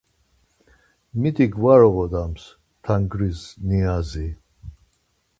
Mitik 1.21 1.53
var 1.63 1.81
oğodams 1.89 2.43
tangris 2.83 3.41
niazi 3.67 4.27